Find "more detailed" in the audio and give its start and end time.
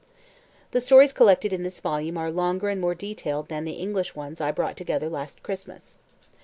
2.81-3.49